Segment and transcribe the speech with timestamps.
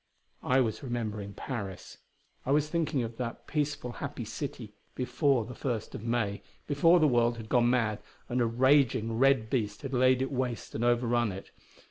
[0.41, 1.99] I was remembering Paris;
[2.43, 7.05] I was thinking of that peaceful, happy city before the First of May, before the
[7.07, 11.31] world had gone mad and a raging, red beast had laid it waste and overrun
[11.31, 11.51] it.